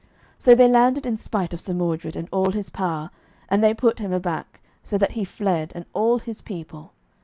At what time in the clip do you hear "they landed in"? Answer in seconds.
0.55-1.15